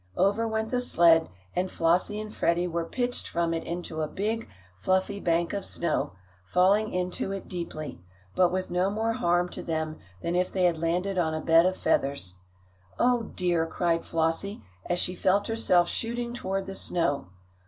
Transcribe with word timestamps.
Over 0.17 0.47
went 0.47 0.71
the 0.71 0.79
sled, 0.81 1.29
and 1.55 1.69
Flossie 1.69 2.19
and 2.19 2.33
Freddie 2.33 2.67
were 2.67 2.85
pitched 2.85 3.27
from 3.27 3.53
it 3.53 3.63
into 3.63 4.01
a 4.01 4.07
big, 4.07 4.49
fluffy 4.75 5.19
bank 5.19 5.53
of 5.53 5.63
snow, 5.63 6.13
falling 6.43 6.91
into 6.91 7.31
it 7.31 7.47
deeply, 7.47 8.01
but 8.35 8.51
with 8.51 8.71
no 8.71 8.89
more 8.89 9.13
harm 9.13 9.47
to 9.49 9.61
them 9.61 9.99
than 10.23 10.35
if 10.35 10.51
they 10.51 10.63
had 10.63 10.79
landed 10.79 11.19
on 11.19 11.35
a 11.35 11.39
bed 11.39 11.67
of 11.67 11.77
feathers. 11.77 12.37
"Oh 12.97 13.29
dear!" 13.35 13.67
cried 13.67 14.03
Flossie, 14.03 14.63
as 14.87 14.97
she 14.97 15.13
felt 15.13 15.45
herself 15.45 15.87
shooting 15.87 16.33
toward 16.33 16.65
the 16.65 16.73
snow. 16.73 17.27